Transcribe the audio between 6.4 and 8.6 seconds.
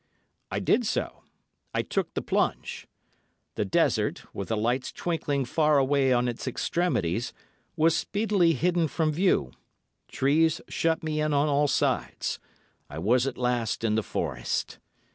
extremities, was speedily